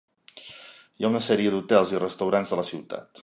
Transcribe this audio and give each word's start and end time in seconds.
Hi 0.41 1.05
ha 1.05 1.11
una 1.11 1.21
sèrie 1.27 1.53
d'hotels 1.57 1.93
i 1.97 2.01
restaurants 2.07 2.55
de 2.55 2.61
la 2.63 2.69
ciutat. 2.73 3.15